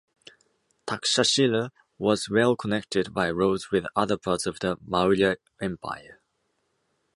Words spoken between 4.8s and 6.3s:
Maurya empire.